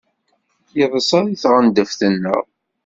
[0.79, 2.43] Yeḍsa deg tɣendeft-nneɣ.